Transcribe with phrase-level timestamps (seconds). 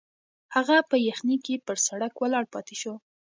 [0.55, 2.93] هغه په یخني کې پر سړک ولاړ پاتې شو.